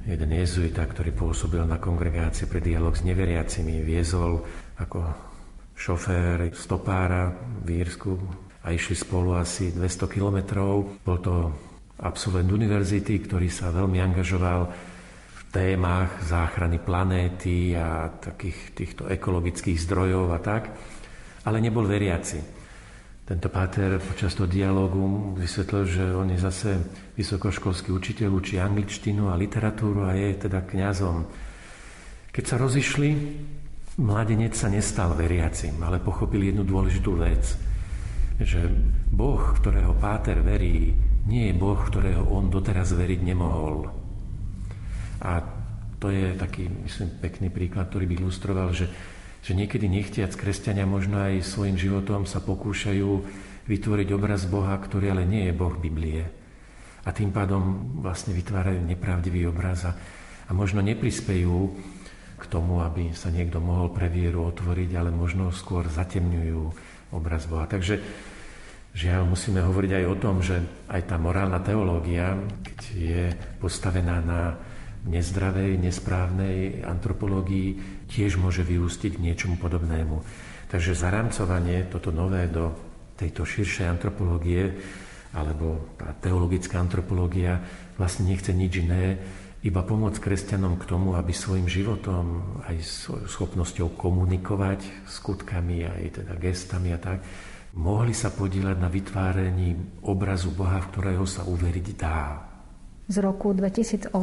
[0.08, 4.42] jeden jezuita, ktorý pôsobil na kongregácii pre dialog s neveriacimi, viezol
[4.80, 5.00] ako
[5.76, 7.34] šofér stopára
[7.66, 8.14] v Írsku
[8.62, 11.02] a išli spolu asi 200 kilometrov.
[11.02, 11.36] Bol to
[12.02, 14.62] absolvent univerzity, ktorý sa veľmi angažoval
[15.32, 20.72] v témach záchrany planéty a takých týchto ekologických zdrojov a tak,
[21.46, 22.61] ale nebol veriaci.
[23.32, 26.76] Tento páter počas toho dialogu vysvetlil, že on je zase
[27.16, 31.32] vysokoškolský učiteľ, učí angličtinu a literatúru a je teda kňazom.
[32.28, 33.10] Keď sa rozišli,
[34.04, 37.56] mladenec sa nestal veriacim, ale pochopil jednu dôležitú vec,
[38.36, 38.68] že
[39.16, 40.92] Boh, ktorého páter verí,
[41.24, 43.96] nie je Boh, ktorého on doteraz veriť nemohol.
[45.24, 45.40] A
[46.04, 48.92] to je taký, myslím, pekný príklad, ktorý by ilustroval, že
[49.42, 53.10] že niekedy nechtiac kresťania možno aj svojim životom sa pokúšajú
[53.66, 56.30] vytvoriť obraz Boha, ktorý ale nie je Boh Biblie.
[57.02, 59.98] A tým pádom vlastne vytvárajú nepravdivý obraz a,
[60.46, 61.74] a možno neprispejú
[62.38, 66.62] k tomu, aby sa niekto mohol pre vieru otvoriť, ale možno skôr zatemňujú
[67.14, 67.66] obraz Boha.
[67.66, 67.98] Takže
[68.94, 73.24] žiaľ musíme hovoriť aj o tom, že aj tá morálna teológia, keď je
[73.58, 74.42] postavená na
[75.06, 80.22] nezdravej, nesprávnej antropológii tiež môže vyústiť k niečomu podobnému.
[80.68, 82.76] Takže zarámcovanie toto nové do
[83.16, 84.76] tejto širšej antropológie
[85.32, 87.64] alebo tá teologická antropológia
[87.96, 89.16] vlastne nechce nič iné,
[89.62, 96.34] iba pomôcť kresťanom k tomu, aby svojim životom, aj svojou schopnosťou komunikovať skutkami, aj teda
[96.36, 97.24] gestami a tak,
[97.78, 102.51] mohli sa podielať na vytváraní obrazu Boha, v ktorého sa uveriť dá
[103.12, 104.16] z roku 2008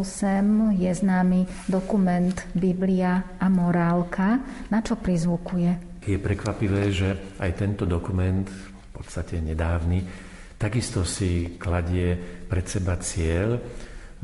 [0.80, 4.40] je známy dokument Biblia a morálka.
[4.72, 6.00] Na čo prizvukuje?
[6.08, 10.08] Je prekvapivé, že aj tento dokument, v podstate nedávny,
[10.56, 12.16] takisto si kladie
[12.48, 13.60] pred seba cieľ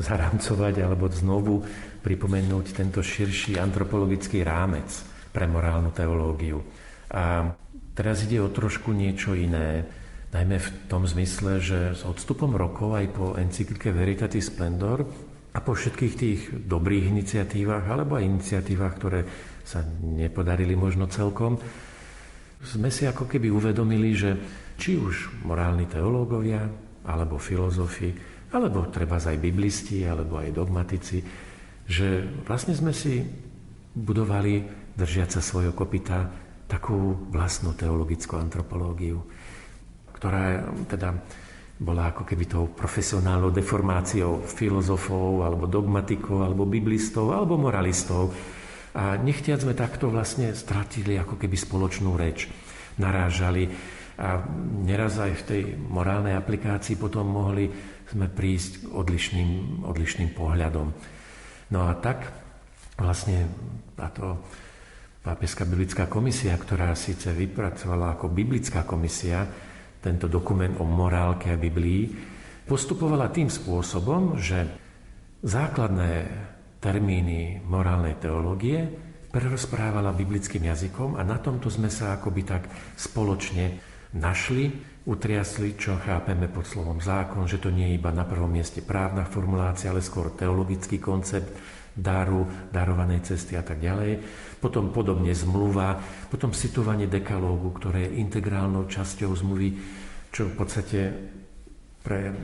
[0.00, 1.61] zaramcovať alebo znovu
[2.00, 4.88] pripomenúť tento širší antropologický rámec
[5.29, 6.64] pre morálnu teológiu.
[7.12, 7.53] A
[7.92, 9.85] teraz ide o trošku niečo iné
[10.35, 15.06] Najmä v tom zmysle, že s odstupom rokov aj po encyklike Veritatis Splendor
[15.54, 19.22] a po všetkých tých dobrých iniciatívach alebo aj iniciatívach, ktoré
[19.62, 21.54] sa nepodarili možno celkom,
[22.66, 24.30] sme si ako keby uvedomili, že
[24.74, 26.66] či už morálni teológovia,
[27.06, 28.10] alebo filozofi,
[28.50, 31.22] alebo treba aj biblisti, alebo aj dogmatici,
[31.87, 33.22] že vlastne sme si
[33.94, 34.66] budovali,
[34.98, 36.26] držiať sa svojho kopita,
[36.66, 39.20] takú vlastnú teologickú antropológiu
[40.25, 41.12] ktorá teda
[41.77, 48.33] bola ako keby tou profesionálnou deformáciou filozofov, alebo dogmatikov, alebo biblistov, alebo moralistov.
[48.96, 52.48] A nechtiac sme takto vlastne stratili ako keby spoločnú reč.
[52.96, 53.68] Narážali
[54.16, 54.40] a
[54.87, 57.68] neraz aj v tej morálnej aplikácii potom mohli
[58.08, 60.88] sme prísť k odlišným, odlišným pohľadom.
[61.75, 62.33] No a tak
[62.96, 63.50] vlastne
[63.92, 64.40] táto
[65.25, 69.48] Pápežská biblická komisia, ktorá síce vypracovala ako biblická komisia
[70.05, 72.13] tento dokument o morálke a Biblii,
[72.69, 74.69] postupovala tým spôsobom, že
[75.40, 76.13] základné
[76.85, 78.85] termíny morálnej teológie
[79.33, 82.69] prerozprávala biblickým jazykom a na tomto sme sa akoby tak
[83.00, 83.81] spoločne
[84.21, 84.69] našli,
[85.05, 89.29] utriasli, čo chápeme pod slovom zákon, že to nie je iba na prvom mieste právna
[89.29, 91.52] formulácia, ale skôr teologický koncept,
[91.94, 94.19] daru, darovanej cesty a tak ďalej.
[94.59, 96.00] Potom podobne zmluva,
[96.33, 99.69] potom citovanie dekalógu, ktoré je integrálnou časťou zmluvy,
[100.35, 101.00] čo v podstate
[102.02, 102.35] pre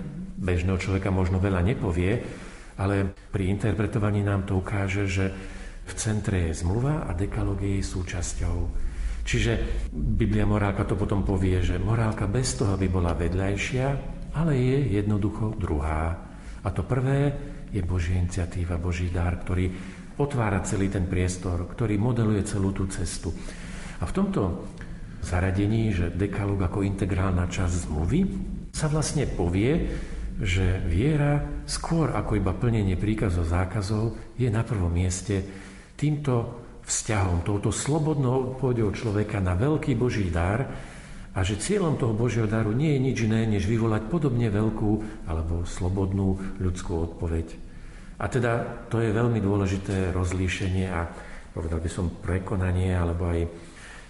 [0.41, 2.23] bežného človeka možno veľa nepovie,
[2.81, 5.27] ale pri interpretovaní nám to ukáže, že
[5.85, 8.57] v centre je zmluva a dekalóg je jej súčasťou.
[9.31, 13.87] Čiže Biblia morálka to potom povie, že morálka bez toho by bola vedľajšia,
[14.35, 16.19] ale je jednoducho druhá.
[16.67, 17.31] A to prvé
[17.71, 19.71] je Božia iniciatíva, Boží dar, ktorý
[20.19, 23.31] otvára celý ten priestor, ktorý modeluje celú tú cestu.
[24.03, 24.67] A v tomto
[25.23, 28.21] zaradení, že dekalóg ako integrálna časť zmluvy,
[28.75, 29.95] sa vlastne povie,
[30.43, 35.39] že viera skôr ako iba plnenie príkazov zákazov je na prvom mieste
[35.95, 36.60] týmto
[36.91, 40.67] vzťahom, touto slobodnou odpovedou človeka na veľký Boží dar
[41.31, 45.63] a že cieľom toho Božieho daru nie je nič iné, než vyvolať podobne veľkú alebo
[45.63, 47.47] slobodnú ľudskú odpoveď.
[48.19, 51.07] A teda to je veľmi dôležité rozlíšenie a
[51.55, 53.47] povedal by som prekonanie alebo aj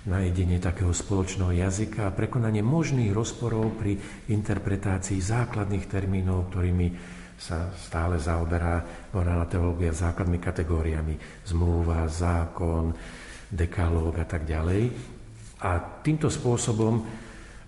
[0.09, 4.01] nájdenie takého spoločného jazyka a prekonanie možných rozporov pri
[4.33, 8.85] interpretácii základných termínov, ktorými sa stále zaoberá
[9.17, 11.17] morálna teológia základnými kategóriami.
[11.49, 12.93] Zmluva, zákon,
[13.49, 14.93] dekalóg a tak ďalej.
[15.65, 17.01] A týmto spôsobom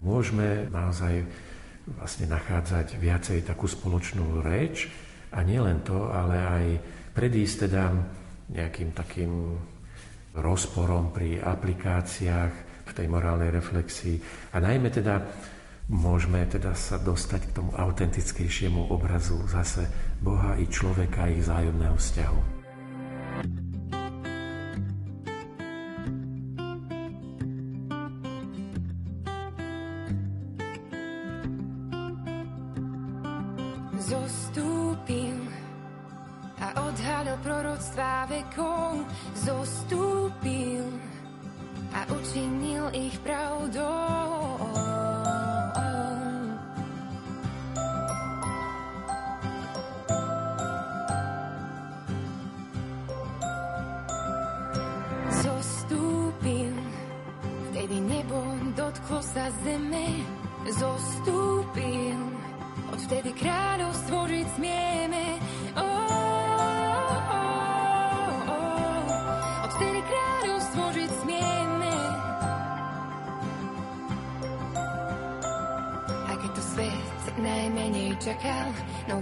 [0.05, 1.25] môžeme naozaj
[1.97, 4.93] vlastne nachádzať viacej takú spoločnú reč,
[5.33, 6.65] a nielen to, ale aj
[7.17, 7.89] predísť teda
[8.53, 9.57] nejakým takým
[10.37, 12.53] rozporom pri aplikáciách
[12.85, 14.21] v tej morálnej reflexii.
[14.53, 15.25] A najmä teda
[15.93, 19.85] môžeme teda sa dostať k tomu autentickejšiemu obrazu zase
[20.25, 22.63] Boha i človeka a ich zájomného vzťahu.
[38.33, 39.05] vekov
[39.37, 40.85] zostúpil
[41.93, 44.12] a učinil ich pravdou.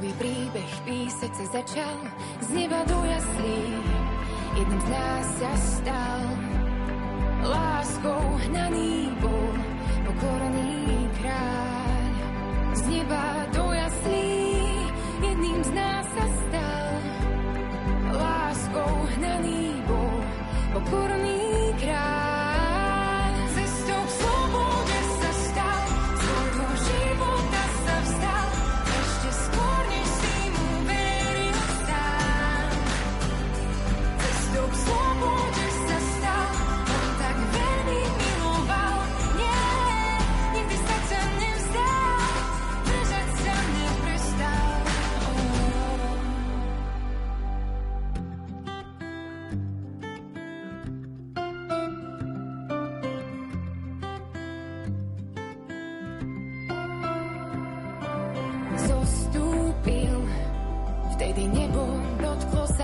[0.00, 1.96] Nový príbeh písať sa začal,
[2.40, 3.68] z neba do jaslí,
[4.56, 6.20] jedným z nás sa stal.
[7.44, 9.52] Láskou hnaný bol,
[10.08, 11.69] pokorný kráľ,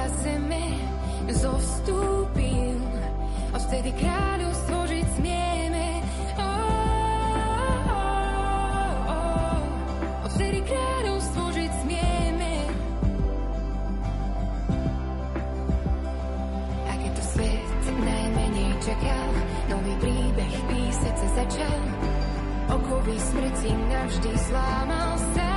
[0.07, 0.63] na zeme
[1.35, 2.79] zostúpil
[3.51, 5.87] a vtedy kráľovstvo žiť smieme.
[6.39, 6.47] Oh,
[7.91, 9.59] oh, oh, oh.
[10.23, 12.55] A vtedy kráľovstvo žiť smieme.
[16.87, 19.31] A keď to svet najmenej čakal,
[19.75, 21.81] nový príbeh písať sa začal.
[22.79, 25.56] Okový smrti navždy zlámal sa.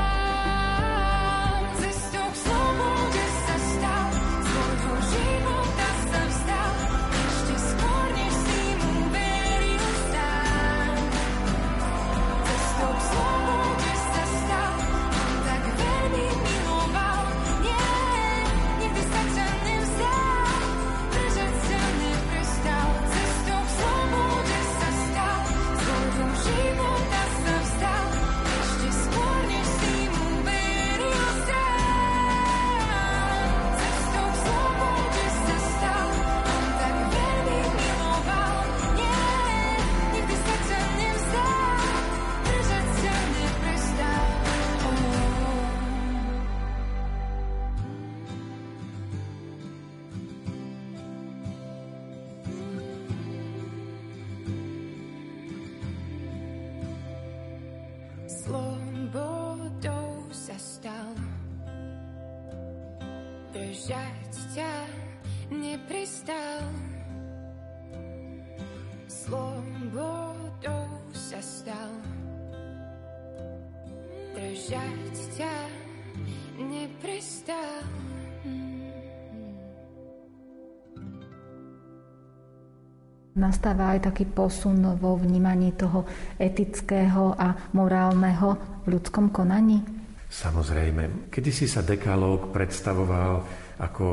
[83.40, 86.04] Nastáva aj taký posun vo vnímaní toho
[86.36, 89.80] etického a morálneho v ľudskom konaní?
[90.28, 91.32] Samozrejme.
[91.32, 93.42] Kedy si sa dekalóg predstavoval
[93.80, 94.06] ako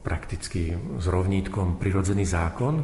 [0.00, 2.80] prakticky s rovnítkom prirodzený zákon,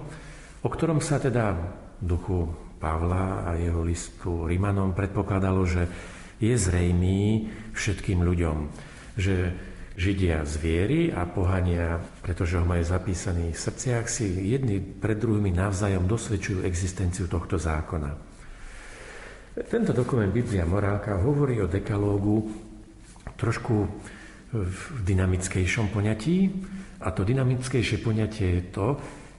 [0.60, 1.56] o ktorom sa teda
[1.96, 2.44] duchu
[2.76, 5.82] Pavla a jeho listu Rimanom predpokladalo, že
[6.36, 8.56] je zrejmý všetkým ľuďom.
[9.16, 9.36] Že
[9.96, 15.56] Židia z viery a pohania, pretože ho majú zapísaný v srdciach, si jedni pred druhými
[15.56, 18.12] navzájom dosvedčujú existenciu tohto zákona.
[19.56, 22.44] Tento dokument Biblia Morálka hovorí o dekalógu
[23.40, 23.88] trošku
[24.52, 26.52] v dynamickejšom poňatí.
[27.00, 28.88] A to dynamickejšie poňatie je to,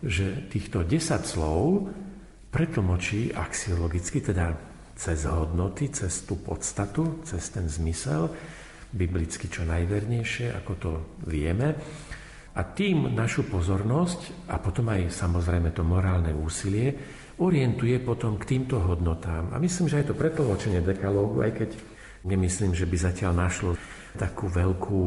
[0.01, 1.89] že týchto 10 slov
[2.49, 4.57] pretlmočí axiologicky, teda
[4.97, 8.33] cez hodnoty, cez tú podstatu, cez ten zmysel,
[8.93, 10.91] biblicky čo najvernejšie, ako to
[11.27, 11.75] vieme.
[12.57, 16.95] A tým našu pozornosť a potom aj samozrejme to morálne úsilie
[17.37, 19.53] orientuje potom k týmto hodnotám.
[19.53, 21.69] A myslím, že aj to pretlmočenie dekalógu, aj keď
[22.25, 23.77] nemyslím, že by zatiaľ našlo
[24.17, 25.03] takú veľkú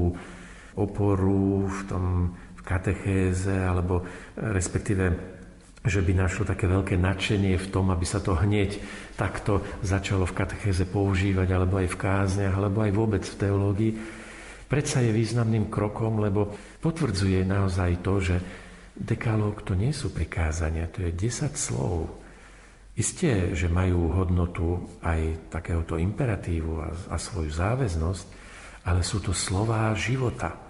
[0.78, 4.04] oporu v tom v katechéze, alebo
[4.36, 5.39] respektíve
[5.80, 8.76] že by našlo také veľké nadšenie v tom, aby sa to hneď
[9.16, 13.92] takto začalo v katechéze používať, alebo aj v kázniach, alebo aj vôbec v teológii,
[14.68, 16.52] predsa je významným krokom, lebo
[16.84, 18.36] potvrdzuje naozaj to, že
[18.92, 22.12] dekalóg to nie sú prikázania, to je 10 slov.
[23.00, 28.26] Isté, že majú hodnotu aj takéhoto imperatívu a, a svoju záväznosť,
[28.84, 30.69] ale sú to slová života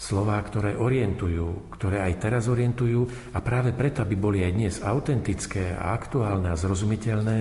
[0.00, 3.04] Slová, ktoré orientujú, ktoré aj teraz orientujú
[3.36, 7.36] a práve preto, aby boli aj dnes autentické a aktuálne a zrozumiteľné,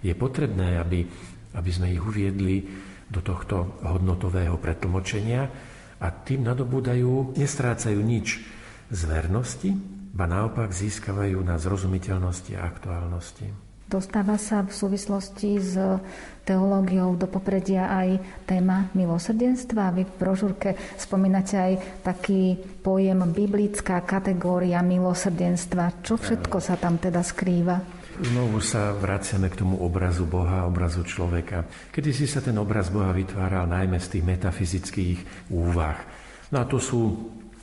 [0.00, 1.04] je potrebné, aby,
[1.52, 2.64] aby sme ich uviedli
[3.12, 5.52] do tohto hodnotového pretlmočenia
[6.00, 8.40] a tým nadobúdajú, nestrácajú nič
[8.88, 9.76] z vernosti,
[10.08, 13.67] ba naopak získavajú na zrozumiteľnosti a aktuálnosti.
[13.88, 15.72] Dostáva sa v súvislosti s
[16.44, 19.96] teológiou do popredia aj téma milosrdenstva.
[19.96, 21.72] Vy v brožúrke spomínate aj
[22.04, 26.04] taký pojem biblická kategória milosrdenstva.
[26.04, 27.80] Čo všetko sa tam teda skrýva?
[28.20, 31.64] Znovu sa vraciame k tomu obrazu Boha, obrazu človeka.
[31.88, 35.18] Kedy si sa ten obraz Boha vytváral najmä z tých metafyzických
[35.56, 35.96] úvah.
[36.52, 37.16] No a to sú,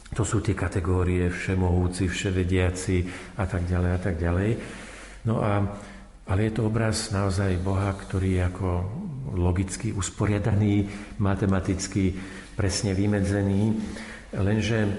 [0.09, 2.97] to sú tie kategórie všemohúci, vševediaci
[3.37, 4.49] a tak ďalej a tak ďalej.
[5.29, 5.53] No a
[6.25, 8.69] ale je to obraz naozaj Boha, ktorý je ako
[9.37, 10.89] logicky usporiadaný,
[11.21, 12.17] matematicky
[12.57, 13.77] presne vymedzený,
[14.33, 14.89] lenže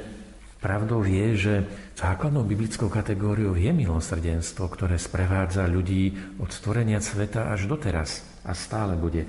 [0.62, 1.55] pravdou je, že
[1.99, 8.95] základnou biblickou kategóriou je milosrdenstvo, ktoré sprevádza ľudí od stvorenia sveta až doteraz a stále
[8.95, 9.27] bude.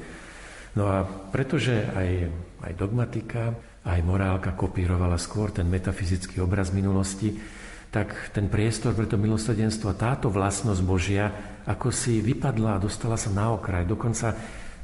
[0.78, 2.10] No a pretože aj,
[2.62, 7.34] aj dogmatika, aj morálka kopírovala skôr ten metafyzický obraz minulosti,
[7.88, 11.32] tak ten priestor pre to milosrdenstvo, táto vlastnosť Božia,
[11.64, 13.88] ako si vypadla a dostala sa na okraj.
[13.88, 14.36] Dokonca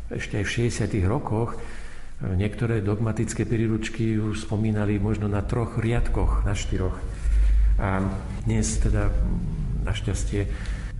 [0.07, 1.03] ešte aj v 60.
[1.03, 1.57] rokoch e,
[2.35, 6.95] niektoré dogmatické príručky už spomínali možno na troch riadkoch, na štyroch.
[7.79, 8.03] A
[8.47, 9.11] dnes teda
[9.83, 10.47] našťastie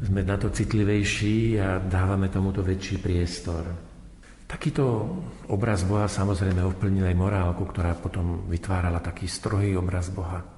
[0.04, 3.64] sme na to citlivejší a dávame tomuto väčší priestor.
[4.44, 4.84] Takýto
[5.50, 10.53] obraz Boha samozrejme ovplnil aj morálku, ktorá potom vytvárala taký strohý obraz Boha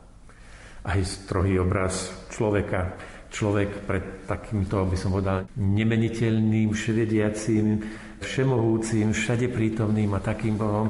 [0.85, 2.93] aj strohý obraz človeka.
[3.33, 7.83] Človek pred takýmto, by som povedal, nemeniteľným, vševediacím,
[8.23, 10.87] všemohúcim, všade prítomným a takým Bohom.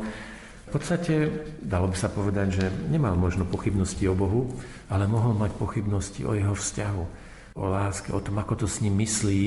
[0.65, 1.31] V podstate
[1.63, 4.51] dalo by sa povedať, že nemal možno pochybnosti o Bohu,
[4.91, 7.03] ale mohol mať pochybnosti o jeho vzťahu,
[7.55, 9.41] o láske, o tom, ako to s ním myslí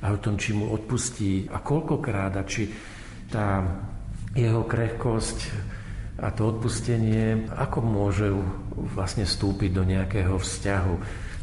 [0.00, 2.72] a o tom, či mu odpustí a koľkokrát a či
[3.28, 3.62] tá
[4.34, 5.38] jeho krehkosť
[6.18, 8.26] a to odpustenie, ako môže
[8.96, 10.94] vlastne vstúpiť do nejakého vzťahu,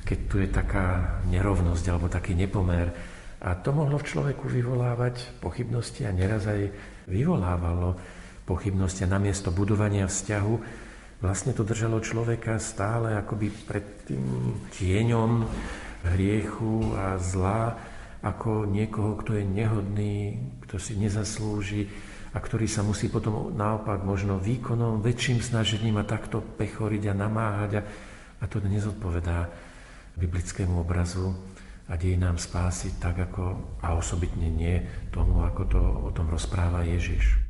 [0.04, 2.92] keď tu je taká nerovnosť alebo taký nepomer.
[3.40, 6.74] A to mohlo v človeku vyvolávať pochybnosti a neraz aj
[7.06, 7.96] vyvolávalo
[8.44, 10.86] pochybnosti a namiesto budovania vzťahu
[11.22, 14.22] vlastne to držalo človeka stále akoby pred tým
[14.78, 15.50] tieňom
[16.14, 17.74] hriechu a zla,
[18.22, 21.90] ako niekoho, kto je nehodný, kto si nezaslúži
[22.38, 27.72] a ktorý sa musí potom naopak možno výkonom, väčším snažením a takto pechoriť a namáhať
[27.74, 27.84] a,
[28.38, 29.50] a to nezodpovedá
[30.22, 31.34] biblickému obrazu
[31.90, 37.42] a dejinám spásy tak ako a osobitne nie tomu, ako to o tom rozpráva Ježiš.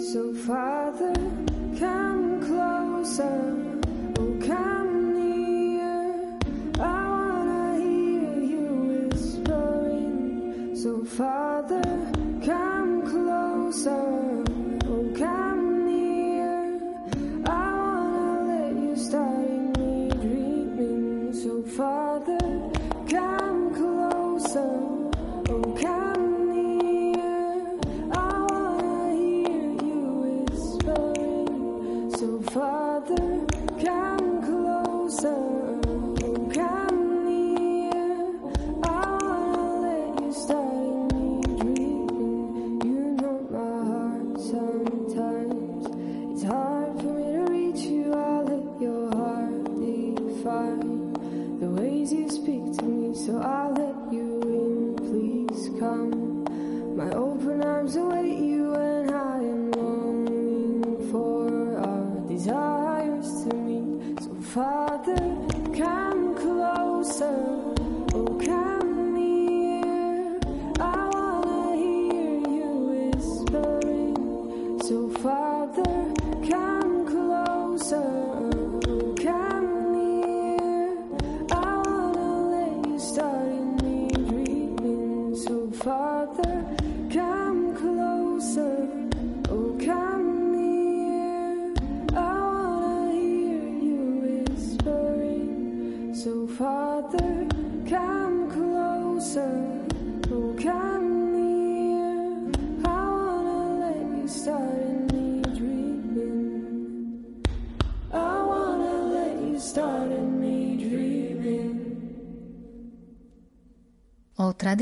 [0.00, 1.12] So, Father,
[1.76, 3.55] come closer.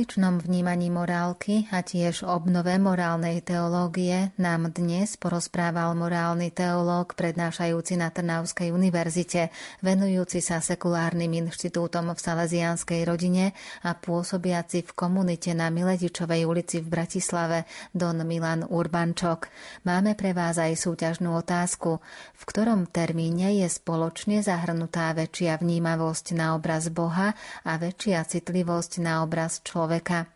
[0.04, 8.12] Tradičnom vnímaní morálky a tiež obnove morálnej teológie nám dnes porozprával morálny teológ prednášajúci na
[8.12, 9.48] Trnavskej univerzite,
[9.80, 17.00] venujúci sa sekulárnym inštitútom v salesianskej rodine a pôsobiaci v komunite na Miledičovej ulici v
[17.00, 17.64] Bratislave
[17.96, 19.48] Don Milan Urbančok.
[19.88, 22.04] Máme pre vás aj súťažnú otázku,
[22.36, 27.32] v ktorom termíne je spoločne zahrnutá väčšia vnímavosť na obraz Boha
[27.64, 30.26] a väčšia citlivosť na obraz človeka človeka.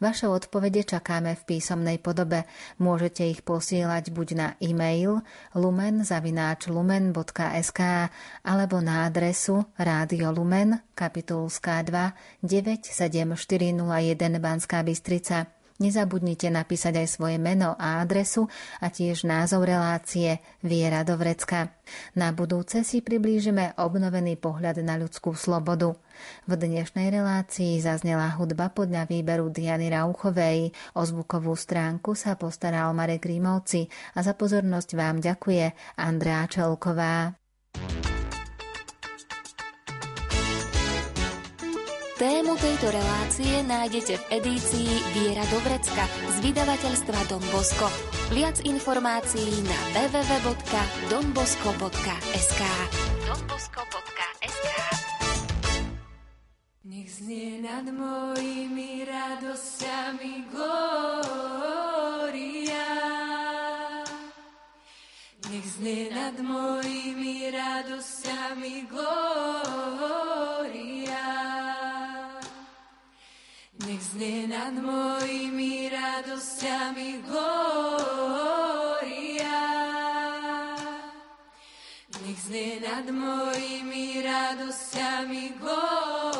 [0.00, 2.48] Vaše odpovede čakáme v písomnej podobe.
[2.80, 5.20] Môžete ich posielať buď na e-mail
[5.52, 7.80] lumen.lumen.sk
[8.48, 15.57] alebo na adresu Rádio Lumen, kapitulská 2, 97401 Banská Bystrica.
[15.78, 18.50] Nezabudnite napísať aj svoje meno a adresu
[18.82, 21.70] a tiež názov relácie Viera do vrecka.
[22.18, 25.94] Na budúce si priblížime obnovený pohľad na ľudskú slobodu.
[26.50, 30.74] V dnešnej relácii zaznela hudba podľa výberu Diany Rauchovej.
[30.98, 33.86] O zvukovú stránku sa postaral Marek Rímovci
[34.18, 37.38] a za pozornosť vám ďakuje Andrá Čelková.
[42.58, 47.86] Tejto relácie nájdete v edícii Viera do vrecka z vydavateľstva Don Bosco.
[48.34, 52.62] Viac informácií na www.donbosco.sk
[53.30, 54.66] donbosco.sk
[56.82, 61.30] Nech znie nad mojimi radosťami glória
[65.46, 69.78] Nech znie nad mojimi radosťami glória
[74.08, 78.00] znie nad mojimi radosťami glória.
[82.24, 86.37] Nech znie nad mojimi radosťami glória.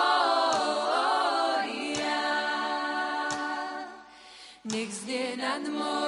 [4.65, 6.08] Nech znie nad mojimi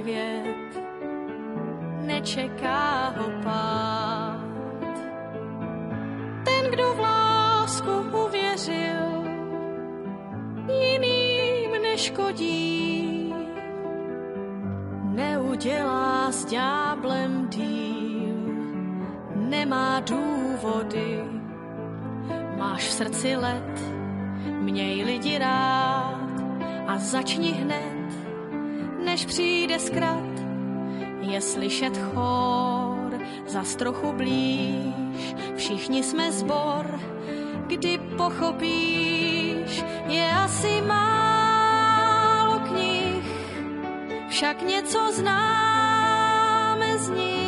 [0.00, 0.84] věd,
[2.06, 4.40] nečeká ho pád.
[6.44, 7.90] Ten, kdo v lásku
[8.26, 9.24] uvěřil,
[10.82, 13.34] jiným neškodí,
[15.02, 18.34] neudělá s ďáblem díl,
[19.34, 21.20] nemá důvod vody.
[22.56, 23.80] Máš v srdci let,
[24.60, 26.30] měj lidi rád
[26.86, 28.03] a začni hned,
[29.26, 30.34] přijde zkrat.
[31.20, 37.00] Je slyšet chor, za trochu blíž, všichni jsme zbor,
[37.66, 43.24] kdy pochopíš, je asi málo knih,
[44.28, 47.43] však něco známe z nich